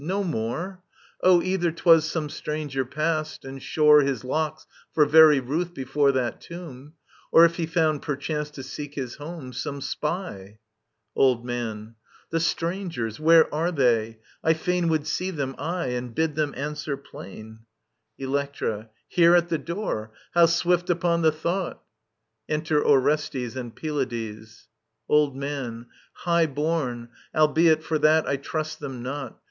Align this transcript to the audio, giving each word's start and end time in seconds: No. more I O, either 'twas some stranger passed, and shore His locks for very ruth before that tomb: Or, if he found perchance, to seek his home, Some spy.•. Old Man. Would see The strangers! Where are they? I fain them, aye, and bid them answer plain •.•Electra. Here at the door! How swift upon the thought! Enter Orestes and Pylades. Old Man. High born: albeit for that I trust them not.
No. 0.03 0.23
more 0.23 0.81
I 1.23 1.27
O, 1.27 1.41
either 1.43 1.71
'twas 1.71 2.05
some 2.09 2.27
stranger 2.27 2.83
passed, 2.83 3.45
and 3.45 3.61
shore 3.61 4.01
His 4.01 4.23
locks 4.23 4.65
for 4.91 5.05
very 5.05 5.39
ruth 5.39 5.75
before 5.75 6.11
that 6.13 6.41
tomb: 6.41 6.93
Or, 7.31 7.45
if 7.45 7.57
he 7.57 7.67
found 7.67 8.01
perchance, 8.01 8.49
to 8.49 8.63
seek 8.63 8.95
his 8.95 9.17
home, 9.17 9.53
Some 9.53 9.79
spy.•. 9.79 10.57
Old 11.15 11.45
Man. 11.45 11.77
Would 11.79 11.87
see 11.87 12.31
The 12.31 12.39
strangers! 12.39 13.19
Where 13.19 13.53
are 13.53 13.71
they? 13.71 14.17
I 14.43 14.55
fain 14.55 14.87
them, 14.89 15.53
aye, 15.59 15.89
and 15.89 16.15
bid 16.15 16.33
them 16.33 16.55
answer 16.57 16.97
plain 16.97 17.45
•.•Electra. 18.17 18.89
Here 19.07 19.35
at 19.35 19.49
the 19.49 19.59
door! 19.59 20.13
How 20.33 20.47
swift 20.47 20.89
upon 20.89 21.21
the 21.21 21.31
thought! 21.31 21.79
Enter 22.49 22.81
Orestes 22.83 23.55
and 23.55 23.75
Pylades. 23.75 24.67
Old 25.07 25.35
Man. 25.37 25.85
High 26.13 26.47
born: 26.47 27.09
albeit 27.35 27.83
for 27.83 27.99
that 27.99 28.27
I 28.27 28.37
trust 28.37 28.79
them 28.79 29.03
not. 29.03 29.37